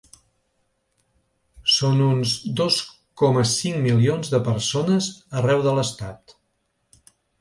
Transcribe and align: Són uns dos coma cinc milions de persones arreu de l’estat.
Són 1.73 1.99
uns 2.05 2.33
dos 2.61 2.77
coma 3.23 3.43
cinc 3.51 3.79
milions 3.85 4.33
de 4.35 4.41
persones 4.49 5.11
arreu 5.43 5.63
de 5.69 5.75
l’estat. 5.81 6.35